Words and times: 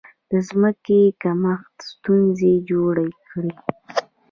د 0.29 0.31
ځمکې 0.49 1.01
کمښت 1.21 1.75
ستونزې 1.91 2.53
جوړې 2.69 3.09
کړې. 3.27 3.53